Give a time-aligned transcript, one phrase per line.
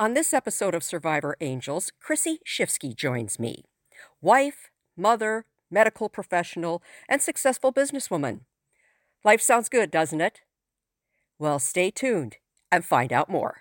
[0.00, 3.64] On this episode of Survivor Angels, Chrissie Schifsky joins me.
[4.22, 8.40] Wife, mother, medical professional, and successful businesswoman.
[9.24, 10.40] Life sounds good, doesn't it?
[11.38, 12.38] Well, stay tuned
[12.72, 13.60] and find out more.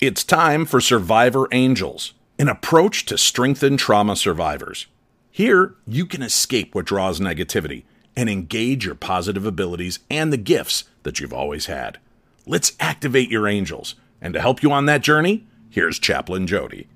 [0.00, 4.86] It's time for Survivor Angels, an approach to strengthen trauma survivors.
[5.28, 7.82] Here, you can escape what draws negativity
[8.14, 11.98] and engage your positive abilities and the gifts that you've always had.
[12.46, 13.96] Let's activate your angels.
[14.20, 16.86] And to help you on that journey, here's Chaplain Jodi.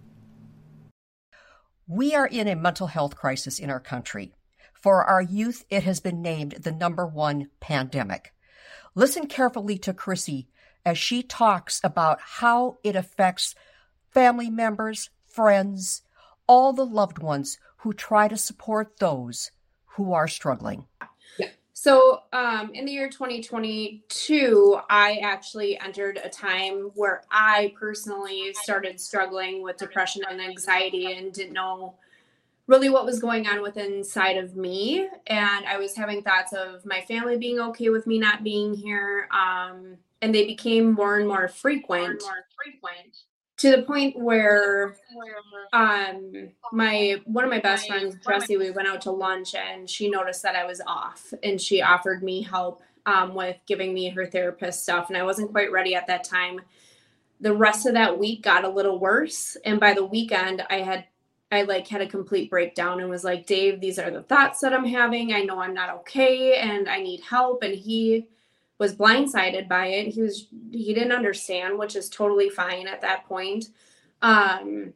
[1.89, 4.33] We are in a mental health crisis in our country.
[4.81, 8.33] For our youth, it has been named the number one pandemic.
[8.95, 10.47] Listen carefully to Chrissie
[10.85, 13.55] as she talks about how it affects
[14.11, 16.03] family members, friends,
[16.47, 19.51] all the loved ones who try to support those
[19.85, 20.85] who are struggling.
[21.39, 21.49] Yeah.
[21.73, 29.01] So, um, in the year 2022, I actually entered a time where I personally started
[29.01, 31.95] struggling with depression and anxiety and didn't know
[32.67, 35.09] really what was going on with inside of me.
[35.27, 39.29] And I was having thoughts of my family being okay with me not being here.
[39.33, 42.23] Um, and they became more and more frequent,
[43.59, 44.97] to the point where
[45.73, 50.11] um my one of my best friends Jessie we went out to lunch and she
[50.11, 54.27] noticed that I was off and she offered me help um, with giving me her
[54.27, 56.61] therapist stuff and I wasn't quite ready at that time.
[57.41, 61.05] The rest of that week got a little worse and by the weekend I had
[61.51, 64.73] I like had a complete breakdown and was like Dave these are the thoughts that
[64.73, 65.33] I'm having.
[65.33, 67.63] I know I'm not okay and I need help.
[67.63, 68.29] And he
[68.83, 70.09] was blindsided by it.
[70.09, 73.67] He was he didn't understand, which is totally fine at that point.
[74.23, 74.93] Um,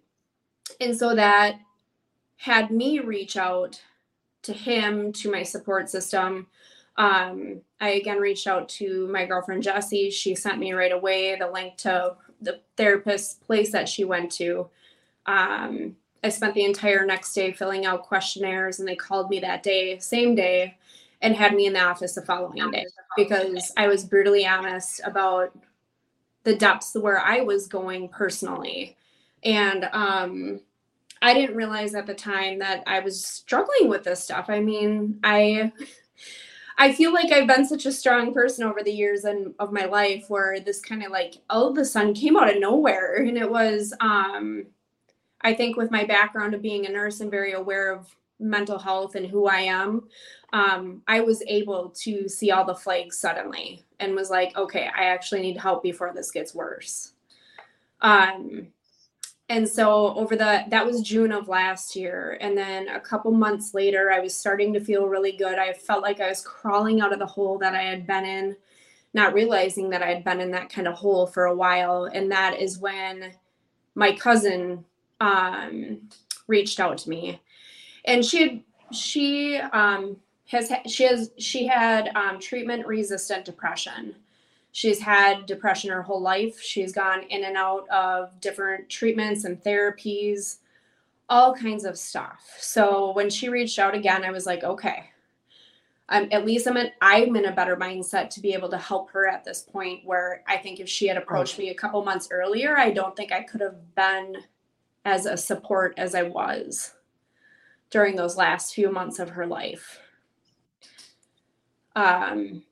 [0.81, 1.61] and so that
[2.37, 3.81] had me reach out
[4.42, 6.48] to him to my support system.
[6.97, 10.11] Um, I again reached out to my girlfriend Jessie.
[10.11, 14.68] She sent me right away the link to the therapist's place that she went to.
[15.27, 19.63] Um, I spent the entire next day filling out questionnaires, and they called me that
[19.63, 20.77] day, same day,
[21.23, 25.57] and had me in the office the following day because I was brutally honest about
[26.45, 28.97] the depths where I was going personally.
[29.43, 30.61] And um,
[31.23, 34.47] I didn't realize at the time that I was struggling with this stuff.
[34.49, 35.73] I mean, I
[36.79, 39.87] I feel like I've been such a strong person over the years and of my
[39.87, 43.17] life where this kind of like oh, the sun came out of nowhere.
[43.17, 44.67] And it was um
[45.41, 49.14] I think with my background of being a nurse and very aware of mental health
[49.14, 50.05] and who I am,
[50.52, 55.05] um, I was able to see all the flags suddenly and was like, okay, I
[55.05, 57.13] actually need help before this gets worse.
[58.01, 58.69] Um,
[59.48, 63.74] and so over the that was June of last year, and then a couple months
[63.74, 65.57] later, I was starting to feel really good.
[65.57, 68.57] I felt like I was crawling out of the hole that I had been in,
[69.14, 72.07] not realizing that I had been in that kind of hole for a while.
[72.07, 73.35] And that is when
[73.95, 74.85] my cousin
[75.20, 76.08] um,
[76.48, 77.41] reached out to me
[78.06, 80.17] and she she um,
[80.48, 84.14] has she has she had um, treatment resistant depression.
[84.72, 86.61] She's had depression her whole life.
[86.61, 90.58] She's gone in and out of different treatments and therapies,
[91.30, 92.56] all kinds of stuff.
[92.58, 95.05] So when she reached out again, I was like, okay,
[96.11, 99.11] um, at least I'm in, I'm in a better mindset to be able to help
[99.12, 100.05] her at this point.
[100.05, 103.33] Where I think if she had approached me a couple months earlier, I don't think
[103.33, 104.36] I could have been
[105.06, 106.92] as a support as I was
[107.91, 110.01] during those last few months of her life.
[111.95, 112.63] Um,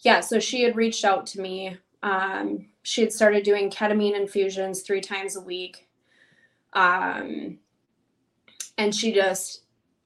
[0.00, 1.76] yeah, so she had reached out to me.
[2.02, 5.88] Um, she had started doing ketamine infusions three times a week.
[6.72, 7.58] Um,
[8.76, 9.62] and she just,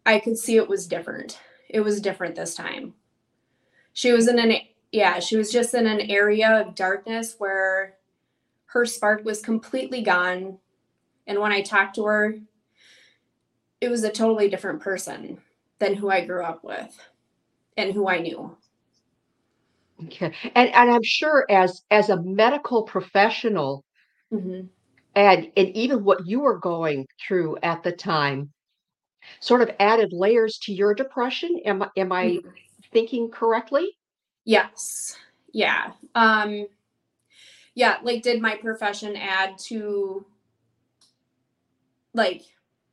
[0.06, 1.38] I could see it was different.
[1.68, 2.94] It was different this time.
[3.92, 4.54] She was in an,
[4.90, 7.96] yeah, she was just in an area of darkness where
[8.66, 10.58] her spark was completely gone.
[11.26, 12.38] And when I talked to her,
[13.82, 15.38] it was a totally different person
[15.80, 16.96] than who I grew up with
[17.76, 18.56] and who I knew.
[20.04, 20.32] Okay.
[20.54, 23.84] And and I'm sure as as a medical professional
[24.32, 24.66] mm-hmm.
[25.16, 28.52] and and even what you were going through at the time
[29.40, 31.60] sort of added layers to your depression.
[31.64, 32.48] Am I am I mm-hmm.
[32.92, 33.96] thinking correctly?
[34.44, 35.16] Yes.
[35.52, 35.92] Yeah.
[36.14, 36.68] Um
[37.74, 40.24] yeah, like did my profession add to
[42.14, 42.42] like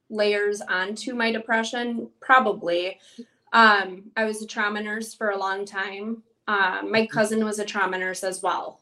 [0.10, 3.00] layers onto my depression probably.
[3.52, 6.24] Um, i was a trauma nurse for a long time.
[6.48, 8.82] Um, my cousin was a trauma nurse as well.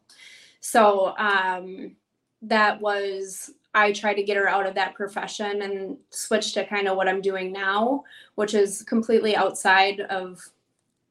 [0.62, 1.96] So um,
[2.42, 6.88] that was I tried to get her out of that profession and switch to kind
[6.88, 8.04] of what I'm doing now,
[8.36, 10.42] which is completely outside of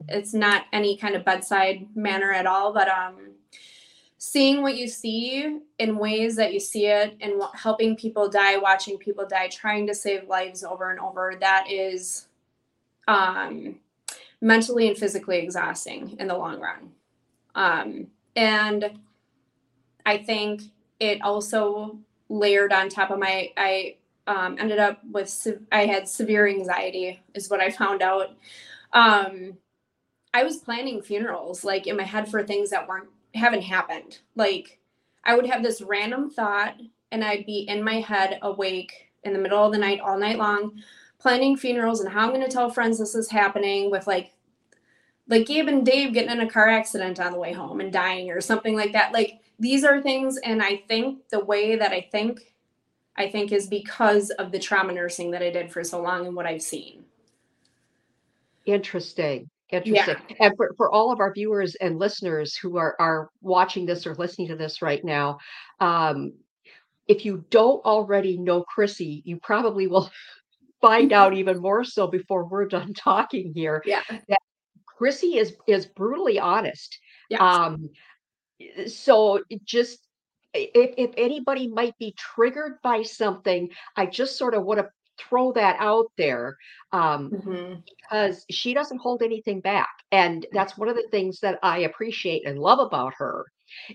[0.09, 3.33] it's not any kind of bedside manner at all, but um
[4.19, 8.97] seeing what you see in ways that you see it and helping people die, watching
[8.97, 12.29] people die, trying to save lives over and over, that is
[13.09, 13.77] um
[14.41, 16.91] mentally and physically exhausting in the long run.
[17.55, 18.99] Um and
[20.05, 20.63] I think
[21.01, 21.99] it also
[22.29, 23.97] layered on top of my I
[24.27, 28.31] um, ended up with I had severe anxiety is what I found out.
[28.93, 29.57] Um,
[30.35, 34.19] I was planning funerals like in my head for things that weren't haven't happened.
[34.35, 34.79] Like
[35.25, 36.81] I would have this random thought
[37.13, 40.39] and I'd be in my head awake in the middle of the night all night
[40.39, 40.81] long
[41.19, 44.33] planning funerals and how I'm going to tell friends this is happening with like
[45.29, 48.31] like Gabe and Dave getting in a car accident on the way home and dying
[48.31, 49.13] or something like that.
[49.13, 52.53] Like these are things and i think the way that i think
[53.17, 56.37] i think is because of the trauma nursing that i did for so long and
[56.37, 57.05] what i've seen
[58.65, 60.37] interesting interesting yeah.
[60.41, 64.15] and for, for all of our viewers and listeners who are are watching this or
[64.15, 65.39] listening to this right now
[65.81, 66.33] um
[67.09, 70.11] if you don't already know chrissie you probably will
[70.81, 74.39] find out even more so before we're done talking here yeah that
[74.87, 76.99] chrissie is is brutally honest
[77.29, 77.41] yes.
[77.41, 77.91] um
[78.87, 80.07] so just
[80.57, 85.53] if, if anybody might be triggered by something, I just sort of want to throw
[85.53, 86.57] that out there
[86.93, 87.75] um, mm-hmm.
[87.85, 89.89] because she doesn't hold anything back.
[90.13, 93.47] And that's one of the things that I appreciate and love about her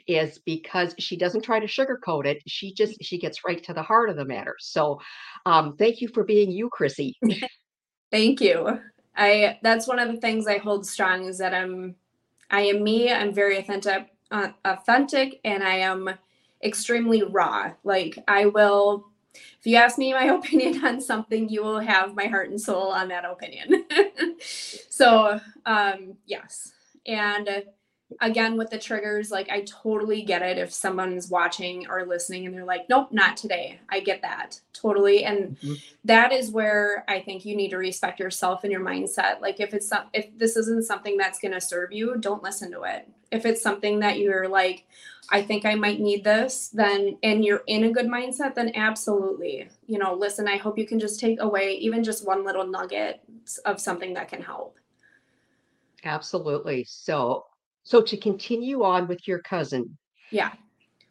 [0.08, 2.42] is because she doesn't try to sugarcoat it.
[2.48, 4.56] She just she gets right to the heart of the matter.
[4.60, 5.00] So
[5.46, 7.18] um, thank you for being you, Chrissie.
[8.12, 8.80] thank you.
[9.16, 11.96] I that's one of the things I hold strong is that I'm
[12.50, 13.12] I am me.
[13.12, 16.10] I'm very authentic uh, authentic and I am
[16.64, 17.72] extremely raw.
[17.84, 22.28] Like I will if you ask me my opinion on something, you will have my
[22.28, 23.86] heart and soul on that opinion.
[24.42, 26.74] so, um, yes.
[27.06, 27.64] And
[28.20, 32.56] again with the triggers like i totally get it if someone's watching or listening and
[32.56, 33.80] they're like nope not today.
[33.90, 34.60] I get that.
[34.74, 35.24] Totally.
[35.26, 35.74] And mm-hmm.
[36.06, 39.42] that is where i think you need to respect yourself and your mindset.
[39.42, 42.72] Like if it's not if this isn't something that's going to serve you don't listen
[42.72, 43.08] to it.
[43.32, 44.86] If it's something that you're like
[45.30, 49.70] i think i might need this then and you're in a good mindset then absolutely
[49.88, 50.48] you know listen.
[50.48, 53.22] I hope you can just take away even just one little nugget
[53.66, 54.78] of something that can help.
[56.04, 56.84] Absolutely.
[56.86, 57.46] So
[57.84, 59.98] so to continue on with your cousin.
[60.30, 60.52] Yeah.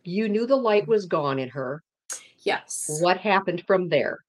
[0.05, 1.82] You knew the light was gone in her.
[2.43, 2.99] Yes.
[3.00, 4.20] What happened from there?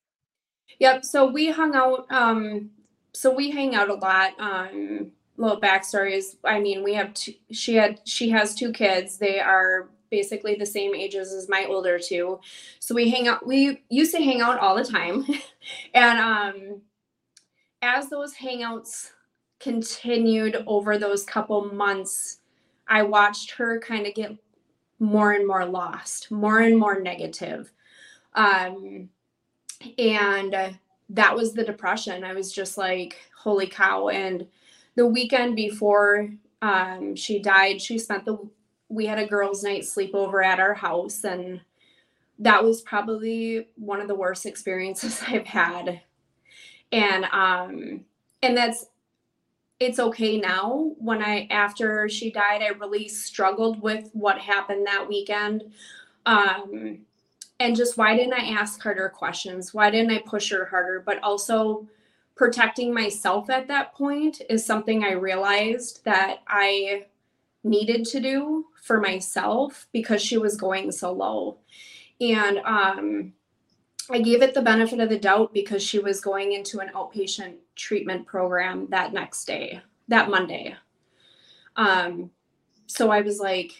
[0.79, 1.05] Yep.
[1.05, 2.11] So we hung out.
[2.11, 2.71] Um,
[3.13, 4.33] so we hang out a lot.
[4.39, 9.17] Um, little backstory is, I mean, we have two, she had, she has two kids.
[9.17, 12.39] They are basically the same ages as my older two.
[12.79, 15.25] So we hang out, we used to hang out all the time.
[15.93, 16.81] and, um,
[17.81, 19.09] as those hangouts
[19.61, 22.39] continued over those couple months,
[22.87, 24.35] I watched her kind of get
[24.99, 27.71] more and more lost, more and more negative.
[28.33, 29.09] Um,
[29.97, 30.77] and
[31.09, 32.23] that was the depression.
[32.23, 34.09] I was just like, holy cow.
[34.09, 34.47] And
[34.95, 36.29] the weekend before
[36.61, 38.37] um, she died, she spent the,
[38.89, 41.23] we had a girls' night sleepover at our house.
[41.23, 41.61] And
[42.39, 46.01] that was probably one of the worst experiences I've had.
[46.91, 48.05] And, um,
[48.43, 48.85] and that's
[49.81, 50.91] it's okay now.
[50.99, 55.63] When I, after she died, I really struggled with what happened that weekend.
[56.27, 56.99] Um,
[57.59, 59.73] and just why didn't I ask harder questions?
[59.73, 61.01] Why didn't I push her harder?
[61.03, 61.87] But also,
[62.35, 67.07] protecting myself at that point is something I realized that I
[67.63, 71.57] needed to do for myself because she was going so low.
[72.19, 73.33] And um,
[74.11, 77.55] I gave it the benefit of the doubt because she was going into an outpatient
[77.81, 80.75] treatment program that next day, that Monday.
[81.75, 82.29] Um,
[82.85, 83.73] so I was like,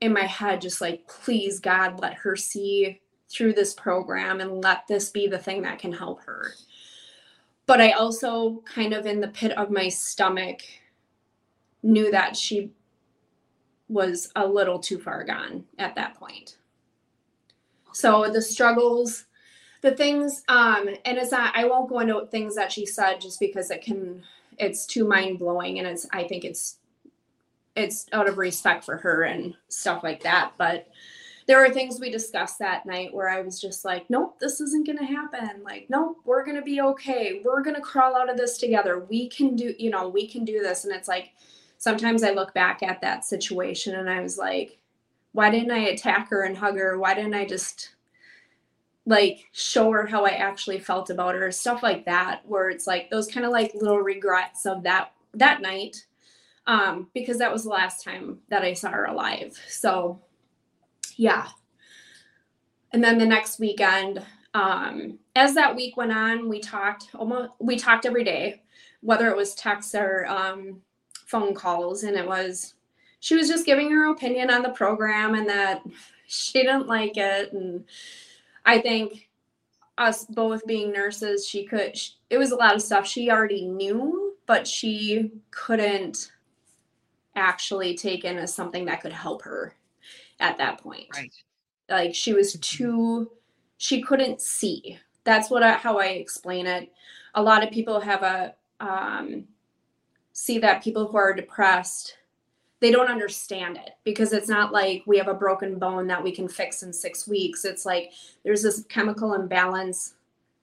[0.00, 4.86] in my head, just like, please, God, let her see through this program and let
[4.86, 6.52] this be the thing that can help her.
[7.66, 10.60] But I also, kind of in the pit of my stomach,
[11.82, 12.70] knew that she
[13.88, 16.58] was a little too far gone at that point.
[17.92, 19.26] So the struggles
[19.84, 23.38] the things um and it's not i won't go into things that she said just
[23.38, 24.22] because it can
[24.58, 26.78] it's too mind-blowing and it's i think it's
[27.76, 30.88] it's out of respect for her and stuff like that but
[31.46, 34.86] there were things we discussed that night where i was just like nope this isn't
[34.86, 35.62] going to happen.
[35.62, 37.42] Like nope we're going to be okay.
[37.44, 39.00] We're going to crawl out of this together.
[39.10, 40.84] We can do you know we can do this.
[40.84, 41.32] And it's like
[41.76, 44.78] sometimes i look back at that situation and i was like
[45.32, 46.96] why didn't I attack her and hug her?
[46.96, 47.93] Why didn't I just
[49.06, 51.50] like show her how I actually felt about her?
[51.50, 55.62] Stuff like that, where it's like those kind of like little regrets of that that
[55.62, 56.06] night.
[56.66, 59.58] Um, because that was the last time that I saw her alive.
[59.68, 60.20] So
[61.16, 61.48] yeah.
[62.92, 67.76] And then the next weekend, um, as that week went on, we talked almost we
[67.76, 68.62] talked every day,
[69.00, 70.80] whether it was texts or um,
[71.26, 72.74] phone calls, and it was
[73.20, 75.82] she was just giving her opinion on the program and that
[76.26, 77.84] she didn't like it, and
[78.64, 79.28] I think
[79.98, 81.96] us both being nurses, she could.
[81.96, 86.32] She, it was a lot of stuff she already knew, but she couldn't
[87.36, 89.74] actually take in as something that could help her
[90.40, 91.06] at that point.
[91.14, 91.32] Right.
[91.88, 93.30] Like she was too
[93.76, 94.98] she couldn't see.
[95.24, 96.92] That's what I, how I explain it.
[97.34, 99.44] A lot of people have a um,
[100.32, 102.16] see that people who are depressed
[102.84, 106.30] they don't understand it because it's not like we have a broken bone that we
[106.30, 107.64] can fix in six weeks.
[107.64, 108.12] It's like
[108.44, 110.16] there's this chemical imbalance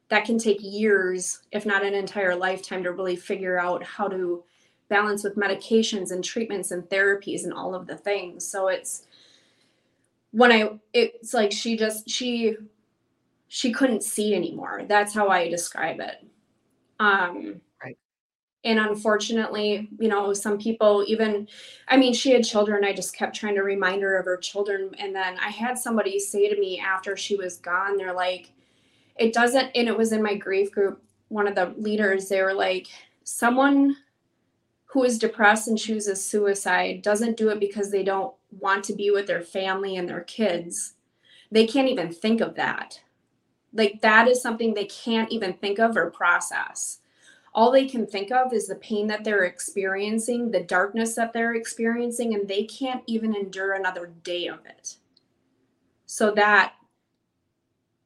[0.10, 4.44] that can take years, if not an entire lifetime, to really figure out how to
[4.88, 8.46] balance with medications and treatments and therapies and all of the things.
[8.46, 9.08] So it's
[10.30, 12.56] when I, it's like she just, she
[13.48, 14.84] she couldn't see anymore.
[14.88, 16.24] That's how I describe it.
[17.00, 17.62] Um.
[18.63, 21.48] And unfortunately, you know, some people even,
[21.88, 22.84] I mean, she had children.
[22.84, 24.91] I just kept trying to remind her of her children.
[25.00, 28.51] And then I had somebody say to me after she was gone, they're like,
[29.18, 32.53] it doesn't, and it was in my grief group, one of the leaders, they were
[32.53, 32.88] like,
[33.24, 33.98] someone
[34.86, 39.10] who is depressed and chooses suicide doesn't do it because they don't want to be
[39.10, 40.94] with their family and their kids.
[41.51, 43.00] They can't even think of that
[43.74, 47.00] like that is something they can't even think of or process.
[47.53, 51.55] All they can think of is the pain that they're experiencing, the darkness that they're
[51.55, 54.96] experiencing, and they can't even endure another day of it.
[56.05, 56.74] So that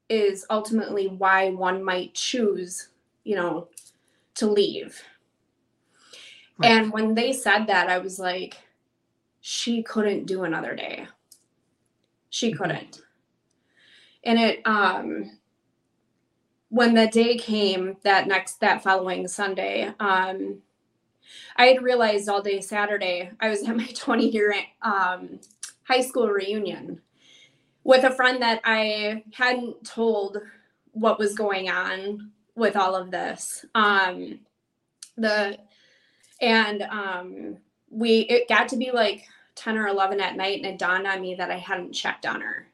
[0.08, 2.88] is ultimately why one might choose,
[3.24, 3.68] you know,
[4.34, 5.00] to leave.
[6.58, 6.72] Right.
[6.72, 8.56] And when they said that, I was like,
[9.40, 11.06] she couldn't do another day.
[12.30, 12.62] She mm-hmm.
[12.62, 13.02] couldn't.
[14.24, 15.35] And it um
[16.76, 20.58] when the day came that next that following Sunday, um,
[21.56, 25.40] I had realized all day Saturday I was at my 20 year um,
[25.84, 27.00] high school reunion
[27.82, 30.36] with a friend that I hadn't told
[30.92, 33.64] what was going on with all of this.
[33.74, 34.40] Um,
[35.16, 35.58] the
[36.42, 37.56] and um,
[37.88, 41.22] we it got to be like 10 or 11 at night, and it dawned on
[41.22, 42.66] me that I hadn't checked on her,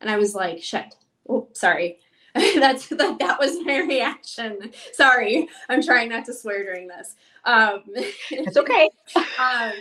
[0.00, 0.94] and I was like, "Shit."
[1.28, 1.98] Oh, sorry.
[2.34, 4.70] that's that, that was my reaction.
[4.92, 7.14] Sorry, I'm trying not to swear during this.
[7.44, 7.82] Um,
[8.30, 8.88] it's okay.
[9.38, 9.72] um,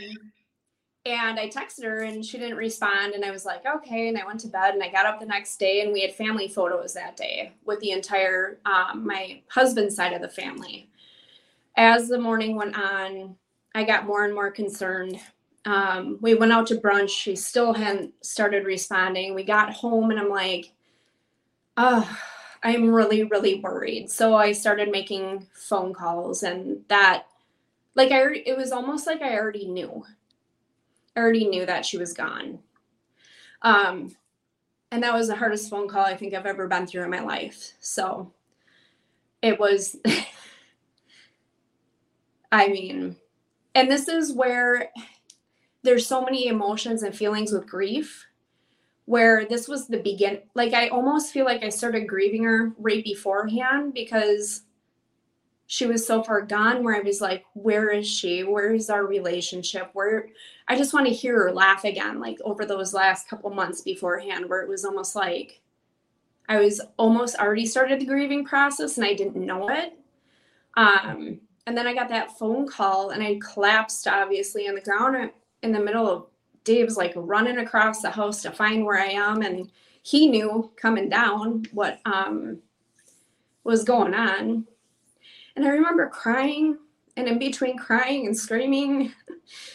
[1.05, 3.13] and I texted her and she didn't respond.
[3.13, 4.09] And I was like, okay.
[4.09, 6.13] And I went to bed and I got up the next day and we had
[6.13, 10.89] family photos that day with the entire, um, my husband's side of the family.
[11.75, 13.35] As the morning went on,
[13.73, 15.19] I got more and more concerned.
[15.65, 17.09] Um, we went out to brunch.
[17.09, 19.33] She still hadn't started responding.
[19.33, 20.71] We got home and I'm like,
[21.77, 22.19] oh,
[22.63, 24.09] I'm really, really worried.
[24.09, 27.25] So I started making phone calls and that
[27.95, 30.05] like I it was almost like I already knew.
[31.15, 32.59] I already knew that she was gone.
[33.61, 34.15] Um
[34.91, 37.21] and that was the hardest phone call I think I've ever been through in my
[37.21, 37.73] life.
[37.79, 38.31] So
[39.41, 39.97] it was
[42.51, 43.15] I mean,
[43.73, 44.91] and this is where
[45.83, 48.25] there's so many emotions and feelings with grief
[49.11, 53.03] where this was the begin like I almost feel like I started grieving her right
[53.03, 54.61] beforehand because
[55.67, 58.45] she was so far gone where I was like, where is she?
[58.45, 59.89] Where is our relationship?
[59.91, 60.29] Where
[60.69, 64.47] I just want to hear her laugh again, like over those last couple months beforehand,
[64.47, 65.59] where it was almost like
[66.47, 69.91] I was almost already started the grieving process and I didn't know it.
[70.77, 75.31] Um, and then I got that phone call and I collapsed obviously on the ground
[75.63, 76.30] in the middle of
[76.63, 79.71] Dave's like running across the house to find where I am, and
[80.03, 82.59] he knew coming down what um,
[83.63, 84.67] was going on.
[85.55, 86.77] And I remember crying,
[87.17, 89.13] and in between crying and screaming,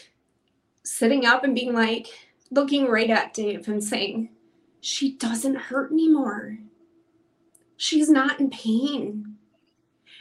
[0.83, 2.07] sitting up and being like,
[2.51, 4.29] looking right at Dave and saying,
[4.81, 6.57] She doesn't hurt anymore.
[7.77, 9.35] She's not in pain.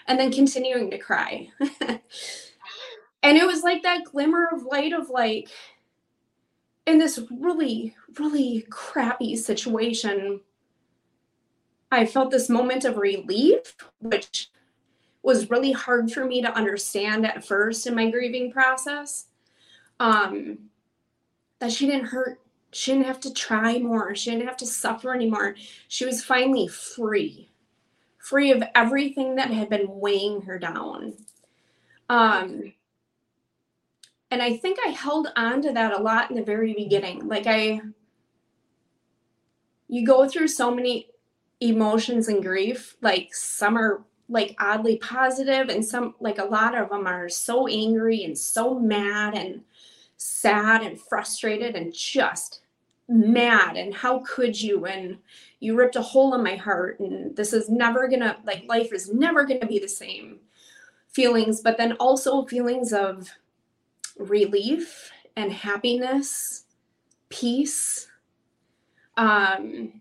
[0.09, 1.51] And then continuing to cry.
[1.81, 5.49] and it was like that glimmer of light of like,
[6.87, 10.41] in this really, really crappy situation,
[11.91, 14.51] I felt this moment of relief, which
[15.23, 19.27] was really hard for me to understand at first in my grieving process.
[19.99, 20.59] Um,
[21.59, 22.41] that she didn't hurt,
[22.71, 24.15] she didn't have to try more.
[24.15, 25.57] She didn't have to suffer anymore.
[25.89, 27.49] She was finally free,
[28.19, 31.15] free of everything that had been weighing her down.
[32.09, 32.75] Um,
[34.31, 37.29] and I think I held on to that a lot in the very beginning.
[37.29, 37.81] Like I,
[39.89, 41.09] you go through so many
[41.61, 42.97] emotions and grief.
[43.01, 47.69] Like some are like oddly positive, and some like a lot of them are so
[47.69, 49.63] angry and so mad and
[50.17, 52.61] sad and frustrated and just
[53.09, 55.17] mad and how could you and
[55.61, 59.13] you ripped a hole in my heart and this is never gonna like life is
[59.13, 60.39] never gonna be the same
[61.07, 63.31] feelings but then also feelings of
[64.19, 66.65] relief and happiness
[67.29, 68.09] peace
[69.17, 70.01] um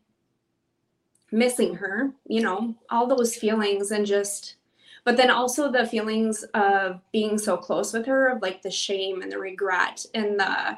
[1.31, 4.55] missing her you know all those feelings and just
[5.03, 9.21] but then also the feelings of being so close with her of like the shame
[9.21, 10.77] and the regret and the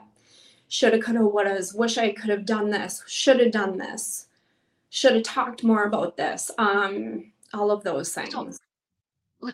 [0.68, 4.28] shoulda, coulda, wouldas, wish I could have done this, should have done this,
[4.90, 6.52] should have talked more about this.
[6.58, 8.60] Um, all of those things.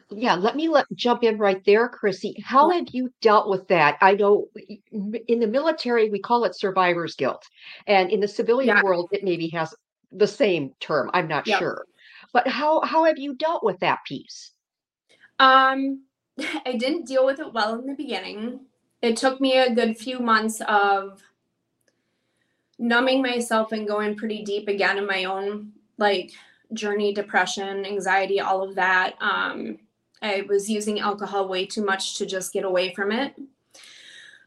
[0.09, 2.41] Yeah, let me let jump in right there, Chrissie.
[2.43, 3.97] How have you dealt with that?
[4.01, 4.47] I know
[4.91, 7.45] in the military we call it survivor's guilt,
[7.87, 8.83] and in the civilian yeah.
[8.83, 9.75] world it maybe has
[10.11, 11.11] the same term.
[11.13, 11.59] I'm not yeah.
[11.59, 11.85] sure,
[12.31, 14.51] but how how have you dealt with that piece?
[15.39, 16.03] Um,
[16.65, 18.61] I didn't deal with it well in the beginning
[19.03, 21.21] it took me a good few months of
[22.79, 26.31] numbing myself and going pretty deep again in my own like
[26.73, 29.15] journey depression anxiety all of that.
[29.21, 29.77] Um,
[30.21, 33.35] i was using alcohol way too much to just get away from it.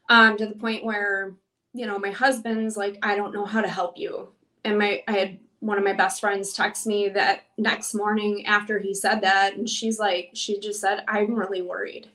[0.09, 1.33] Um, to the point where
[1.73, 4.29] you know my husband's like i don't know how to help you.
[4.65, 8.79] And my i had one of my best friends text me that next morning after
[8.79, 12.07] he said that and she's like she just said i'm really worried.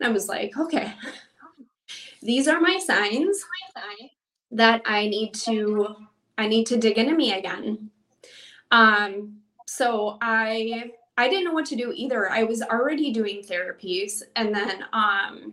[0.00, 0.92] And i was like okay.
[2.22, 3.44] These are my signs
[4.50, 5.94] that I need to
[6.38, 7.90] I need to dig into me again.
[8.70, 12.30] Um, so I I didn't know what to do either.
[12.30, 15.52] I was already doing therapies and then um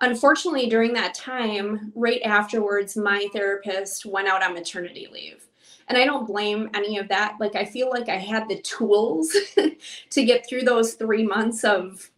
[0.00, 5.46] unfortunately during that time right afterwards my therapist went out on maternity leave.
[5.88, 7.36] And I don't blame any of that.
[7.40, 9.34] Like I feel like I had the tools
[10.10, 12.10] to get through those 3 months of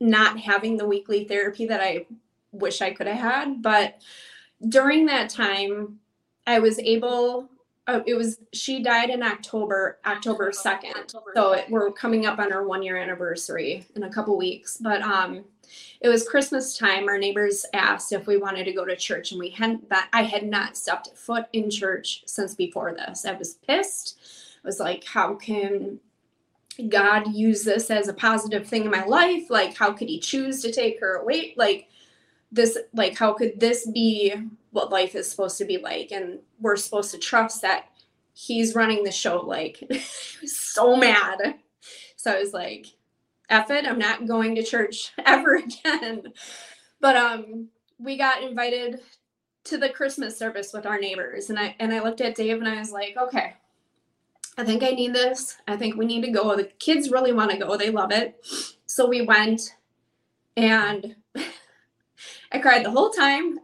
[0.00, 2.06] not having the weekly therapy that I
[2.52, 3.62] wish I could have had.
[3.62, 4.00] But
[4.68, 5.98] during that time,
[6.46, 7.48] I was able.
[7.86, 11.12] Uh, it was she died in October, October second.
[11.34, 14.78] So it, we're coming up on our one year anniversary in a couple weeks.
[14.80, 15.44] But um,
[16.00, 17.08] it was Christmas time.
[17.08, 19.88] Our neighbors asked if we wanted to go to church, and we hadn't.
[19.90, 23.26] That I had not stepped foot in church since before this.
[23.26, 24.18] I was pissed.
[24.64, 26.00] I was like, how can
[26.88, 29.50] God use this as a positive thing in my life?
[29.50, 31.52] Like, how could He choose to take her away?
[31.58, 31.88] Like,
[32.54, 34.32] this like how could this be
[34.74, 37.86] what life is supposed to be like and we're supposed to trust that
[38.34, 39.82] he's running the show like
[40.44, 41.54] so mad
[42.16, 42.86] so i was like
[43.48, 46.32] F it, I'm not going to church ever again.
[47.00, 49.00] But um we got invited
[49.64, 52.68] to the Christmas service with our neighbors and I and I looked at Dave and
[52.68, 53.54] I was like, okay,
[54.56, 55.56] I think I need this.
[55.68, 56.56] I think we need to go.
[56.56, 57.76] The kids really want to go.
[57.76, 58.44] They love it.
[58.86, 59.74] So we went
[60.56, 61.16] and
[62.52, 63.58] I cried the whole time.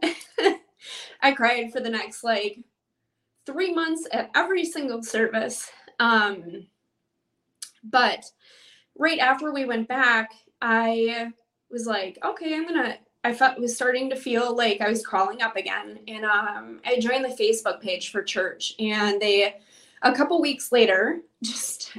[1.21, 2.59] I cried for the next like
[3.45, 5.69] three months at every single service.
[5.99, 6.67] Um,
[7.83, 8.25] but
[8.97, 10.31] right after we went back,
[10.61, 11.31] I
[11.69, 12.97] was like, okay, I'm gonna.
[13.23, 16.99] I felt was starting to feel like I was crawling up again, and um, I
[16.99, 19.57] joined the Facebook page for church, and they,
[20.01, 21.97] a couple weeks later, just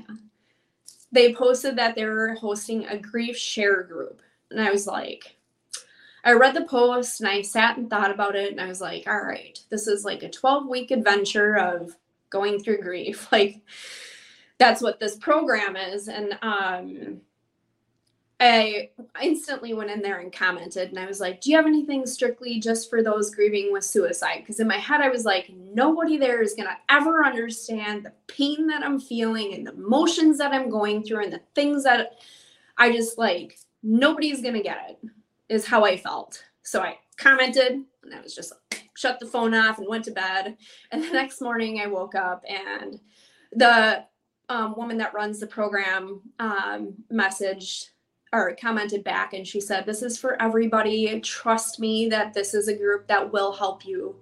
[1.13, 5.37] they posted that they were hosting a grief share group, and I was like,
[6.25, 9.07] I read the post and I sat and thought about it and I was like,
[9.07, 11.97] all right, this is like a 12 week adventure of
[12.31, 13.29] going through grief.
[13.33, 13.61] Like
[14.59, 16.09] that's what this program is.
[16.09, 17.21] And um
[18.39, 18.91] I
[19.23, 22.61] instantly went in there and commented and I was like, Do you have anything strictly
[22.61, 24.39] just for those grieving with suicide?
[24.39, 28.13] Because in my head, I was like, Nobody there is going to ever understand the
[28.29, 32.19] pain that I'm feeling and the emotions that I'm going through and the things that
[32.77, 35.11] I just like, nobody's going to get it
[35.53, 36.45] is how I felt.
[36.63, 38.53] So I commented and I was just
[38.97, 40.57] shut the phone off and went to bed.
[40.91, 43.01] And the next morning I woke up and
[43.53, 44.05] the
[44.49, 47.91] um, woman that runs the program um, messaged
[48.33, 51.21] or commented back and she said, This is for everybody.
[51.21, 54.17] Trust me that this is a group that will help you.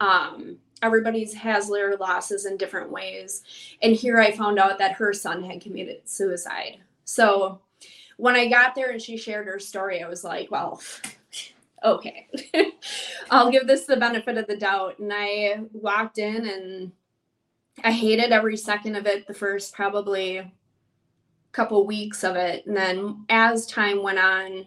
[0.00, 3.42] Um, everybody's has their losses in different ways.
[3.82, 6.78] And here I found out that her son had committed suicide.
[7.04, 7.60] So
[8.16, 10.80] when I got there and she shared her story, I was like, well,
[11.84, 12.26] okay,
[13.30, 14.98] I'll give this the benefit of the doubt.
[14.98, 16.92] And I walked in and
[17.84, 20.52] I hated every second of it the first probably
[21.52, 22.66] couple weeks of it.
[22.66, 24.66] And then as time went on,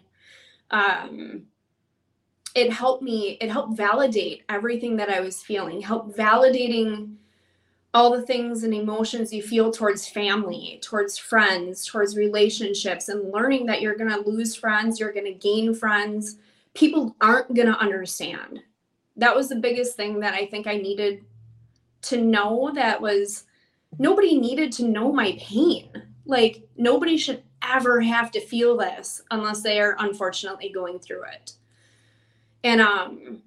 [0.70, 1.42] um,
[2.54, 7.14] it helped me, it helped validate everything that I was feeling, help validating
[7.92, 13.66] all the things and emotions you feel towards family, towards friends, towards relationships, and learning
[13.66, 16.36] that you're going to lose friends, you're going to gain friends.
[16.74, 18.60] People aren't going to understand.
[19.16, 21.24] That was the biggest thing that I think I needed
[22.02, 23.44] to know that was
[23.98, 25.90] nobody needed to know my pain.
[26.26, 31.54] Like, nobody should ever have to feel this unless they are unfortunately going through it.
[32.62, 33.42] And, um,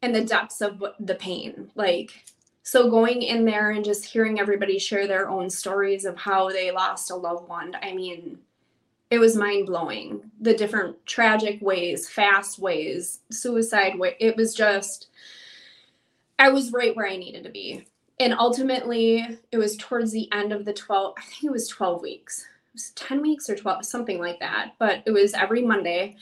[0.00, 1.70] and the depths of the pain.
[1.74, 2.24] Like,
[2.66, 6.72] so going in there and just hearing everybody share their own stories of how they
[6.72, 8.36] lost a loved one i mean
[9.08, 15.06] it was mind blowing the different tragic ways fast ways suicide way it was just
[16.40, 17.86] i was right where i needed to be.
[18.18, 22.02] And ultimately it was towards the end of the 12 i think it was 12
[22.02, 26.16] weeks was 10 weeks or 12 something like that but it was every monday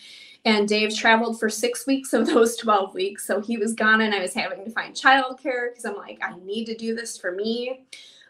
[0.46, 3.26] and Dave traveled for six weeks of those 12 weeks.
[3.26, 6.36] So he was gone and I was having to find childcare because I'm like, I
[6.44, 7.86] need to do this for me.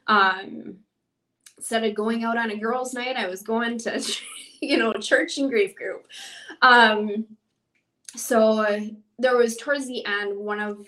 [0.06, 0.76] Um,
[1.58, 4.02] instead of going out on a girls' night, I was going to,
[4.62, 6.06] you know, church and grief group.
[6.62, 7.26] Um,
[8.14, 8.80] so
[9.18, 10.86] there was towards the end one of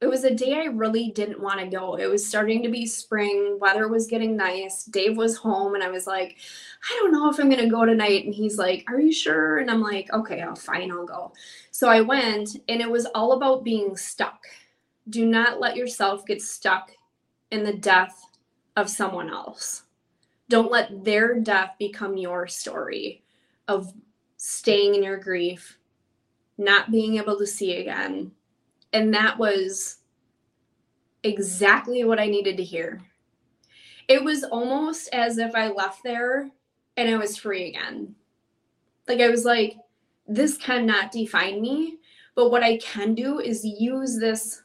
[0.00, 1.96] it was a day I really didn't want to go.
[1.96, 4.84] It was starting to be spring, weather was getting nice.
[4.84, 6.36] Dave was home, and I was like,
[6.88, 8.24] I don't know if I'm going to go tonight.
[8.24, 9.58] And he's like, Are you sure?
[9.58, 11.32] And I'm like, Okay, I'll fine, I'll go.
[11.70, 14.44] So I went, and it was all about being stuck.
[15.08, 16.90] Do not let yourself get stuck
[17.50, 18.24] in the death
[18.76, 19.82] of someone else.
[20.48, 23.22] Don't let their death become your story
[23.68, 23.92] of
[24.36, 25.78] staying in your grief,
[26.58, 28.30] not being able to see again,
[28.92, 29.98] and that was
[31.24, 33.02] exactly what I needed to hear.
[34.08, 36.50] It was almost as if I left there
[36.96, 38.14] and I was free again.
[39.08, 39.76] Like I was like,
[40.26, 41.98] this cannot define me,
[42.34, 44.62] but what I can do is use this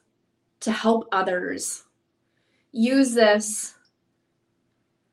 [0.61, 1.83] to help others.
[2.71, 3.75] Use this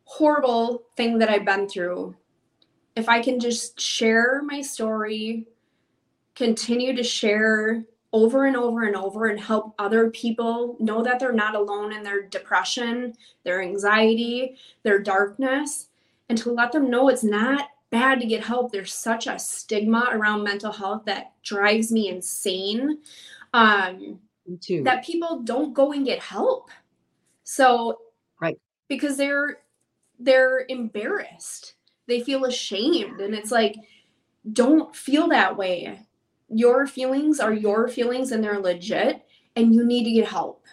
[0.04, 2.16] horrible thing that I've been through.
[2.96, 5.46] If I can just share my story,
[6.34, 11.32] continue to share over and over and over and help other people know that they're
[11.32, 15.87] not alone in their depression, their anxiety, their darkness,
[16.28, 18.70] and to let them know it's not bad to get help.
[18.70, 22.98] There's such a stigma around mental health that drives me insane.
[23.54, 24.82] Um, me too.
[24.82, 26.70] That people don't go and get help.
[27.44, 27.98] So,
[28.40, 29.58] right, because they're
[30.18, 31.74] they're embarrassed.
[32.06, 33.76] They feel ashamed, and it's like,
[34.52, 36.06] don't feel that way
[36.48, 39.22] your feelings are your feelings and they're legit
[39.56, 40.64] and you need to get help.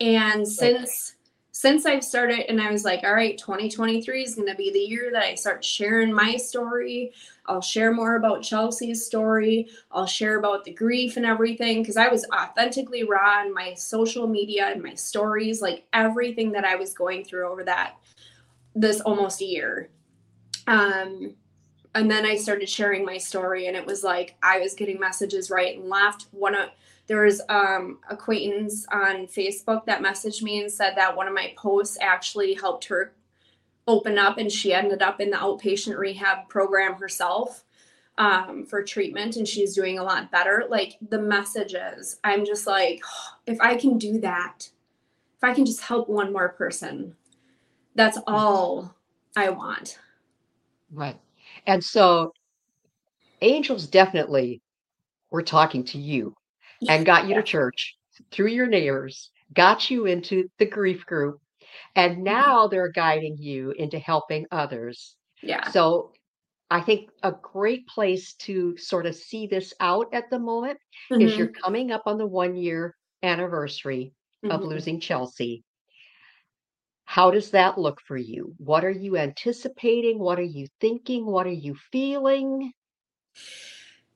[0.00, 1.15] And since
[1.56, 4.78] since I've started and I was like, all right, 2023 is going to be the
[4.78, 7.14] year that I start sharing my story.
[7.46, 9.70] I'll share more about Chelsea's story.
[9.90, 14.26] I'll share about the grief and everything because I was authentically raw in my social
[14.26, 17.96] media and my stories, like everything that I was going through over that
[18.74, 19.88] this almost a year.
[20.66, 21.36] Um,
[21.94, 25.48] and then I started sharing my story, and it was like I was getting messages
[25.48, 26.26] right and left.
[26.32, 26.68] One of
[27.06, 31.54] there was um acquaintance on Facebook that messaged me and said that one of my
[31.56, 33.14] posts actually helped her
[33.86, 37.64] open up, and she ended up in the outpatient rehab program herself
[38.18, 40.64] um, for treatment, and she's doing a lot better.
[40.68, 43.00] Like the messages, I'm just like,
[43.46, 44.68] if I can do that,
[45.36, 47.14] if I can just help one more person,
[47.94, 48.94] that's all
[49.36, 49.98] I want.
[50.92, 51.18] Right.
[51.66, 52.32] And so
[53.42, 54.62] angels definitely
[55.30, 56.34] were talking to you
[56.88, 57.96] and got you to church
[58.30, 61.40] through your neighbors, got you into the grief group,
[61.94, 62.24] and mm-hmm.
[62.24, 65.16] now they're guiding you into helping others.
[65.42, 65.70] Yeah.
[65.70, 66.12] So
[66.70, 70.78] I think a great place to sort of see this out at the moment
[71.10, 71.22] mm-hmm.
[71.22, 74.12] is you're coming up on the one year anniversary
[74.44, 74.52] mm-hmm.
[74.54, 75.64] of losing Chelsea.
[77.04, 78.54] How does that look for you?
[78.58, 80.18] What are you anticipating?
[80.18, 81.24] What are you thinking?
[81.24, 82.72] What are you feeling?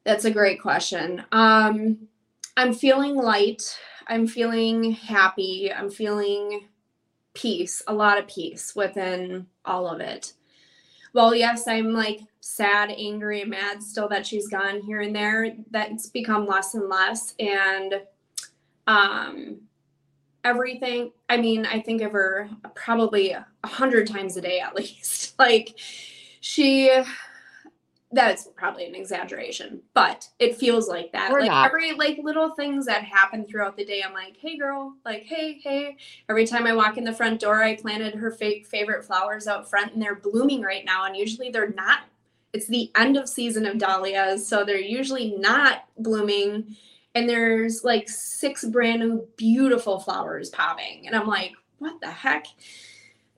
[0.04, 1.22] That's a great question.
[1.30, 2.08] Um,
[2.56, 3.78] I'm feeling light.
[4.08, 5.72] I'm feeling happy.
[5.72, 6.68] I'm feeling
[7.34, 10.32] peace, a lot of peace within all of it.
[11.12, 15.54] Well, yes, I'm like sad, angry, and mad still that she's gone here and there.
[15.70, 17.34] That's become less and less.
[17.38, 18.02] And
[18.86, 19.60] um,
[20.44, 21.12] everything.
[21.28, 25.38] I mean, I think of her probably a hundred times a day at least.
[25.38, 25.78] like
[26.40, 26.90] she
[28.12, 31.30] that's probably an exaggeration, but it feels like that.
[31.30, 31.66] We're like not.
[31.66, 35.60] every like little things that happen throughout the day, I'm like, hey girl, like hey
[35.62, 35.96] hey.
[36.28, 39.70] Every time I walk in the front door, I planted her fa- favorite flowers out
[39.70, 41.04] front, and they're blooming right now.
[41.04, 42.00] And usually they're not.
[42.52, 46.76] It's the end of season of dahlias, so they're usually not blooming.
[47.14, 52.46] And there's like six brand new beautiful flowers popping, and I'm like, what the heck?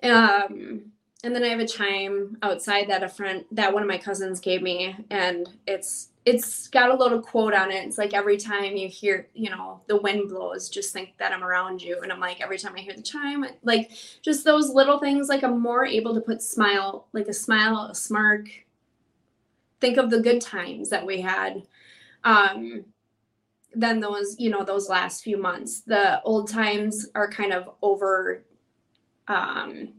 [0.03, 0.92] Um,
[1.25, 4.41] and then I have a chime outside that a friend that one of my cousins
[4.41, 7.85] gave me, and it's it's got a little quote on it.
[7.85, 11.43] It's like every time you hear, you know, the wind blows, just think that I'm
[11.43, 12.01] around you.
[12.01, 13.91] And I'm like, every time I hear the chime, like
[14.23, 17.95] just those little things, like I'm more able to put smile, like a smile, a
[17.95, 18.49] smirk.
[19.81, 21.63] Think of the good times that we had.
[22.25, 22.85] Um,
[23.75, 25.81] than those, you know, those last few months.
[25.81, 28.45] The old times are kind of over
[29.29, 29.95] um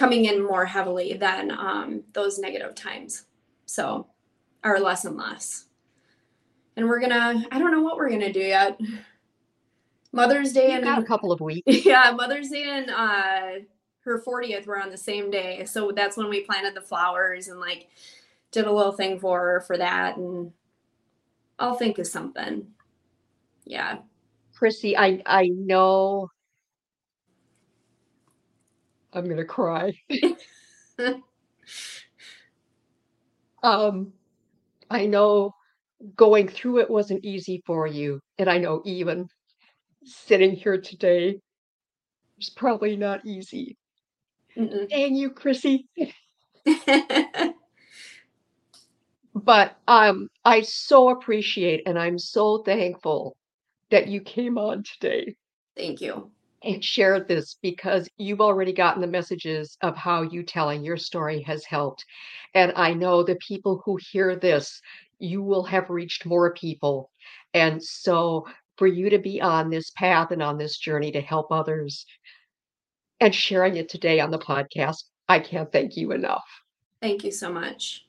[0.00, 3.26] coming in more heavily than um, those negative times.
[3.66, 4.06] So,
[4.64, 5.66] are less and less.
[6.76, 8.80] And we're gonna, I don't know what we're gonna do yet.
[10.12, 11.66] Mother's Day You've and a couple of weeks.
[11.84, 13.62] yeah, Mother's Day and uh,
[14.00, 15.66] her 40th were on the same day.
[15.66, 17.88] So that's when we planted the flowers and like
[18.52, 20.16] did a little thing for her for that.
[20.16, 20.50] And
[21.58, 22.66] I'll think of something.
[23.66, 23.98] Yeah.
[24.54, 26.30] Chrissie, I I know
[29.12, 29.92] I'm gonna cry.
[33.62, 34.12] um,
[34.90, 35.52] I know
[36.16, 39.28] going through it wasn't easy for you, and I know even
[40.04, 41.38] sitting here today
[42.38, 43.76] is probably not easy.
[44.56, 44.88] Mm-mm.
[44.88, 45.86] Dang you, Chrissie.
[49.34, 53.36] But um, I so appreciate and I'm so thankful
[53.90, 55.34] that you came on today.
[55.76, 56.30] Thank you.
[56.62, 61.42] And shared this because you've already gotten the messages of how you telling your story
[61.42, 62.04] has helped.
[62.54, 64.80] And I know the people who hear this,
[65.18, 67.10] you will have reached more people.
[67.54, 68.46] And so
[68.76, 72.06] for you to be on this path and on this journey to help others
[73.20, 76.44] and sharing it today on the podcast, I can't thank you enough.
[77.00, 78.06] Thank you so much.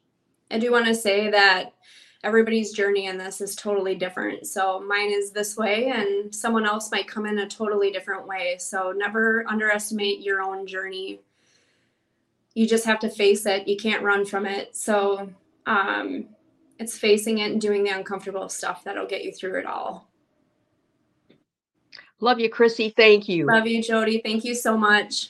[0.49, 1.73] I do want to say that
[2.23, 4.47] everybody's journey in this is totally different.
[4.47, 8.57] So mine is this way, and someone else might come in a totally different way.
[8.59, 11.21] So never underestimate your own journey.
[12.53, 13.67] You just have to face it.
[13.67, 14.75] You can't run from it.
[14.75, 15.29] So
[15.65, 16.25] um,
[16.79, 20.07] it's facing it and doing the uncomfortable stuff that'll get you through it all.
[22.19, 22.93] Love you, Chrissie.
[22.95, 23.47] Thank you.
[23.47, 24.21] Love you, Jodi.
[24.23, 25.29] Thank you so much.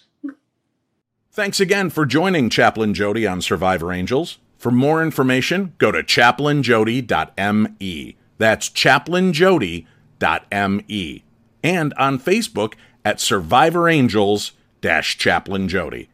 [1.32, 4.38] Thanks again for joining Chaplain Jodi on Survivor Angels.
[4.62, 8.16] For more information, go to chaplainjodi.me.
[8.38, 11.24] That's chaplainjodi.me.
[11.64, 14.52] And on Facebook at Survivor Angels
[14.84, 16.10] Chaplain Jodi.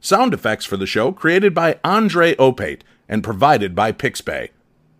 [0.00, 4.48] Sound effects for the show created by Andre Opate and provided by Pixabay.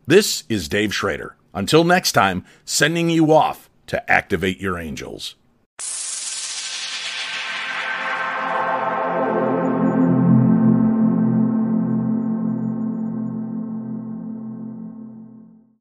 [0.06, 1.36] This is Dave Schrader.
[1.54, 5.34] Until next time, sending you off to activate your angels.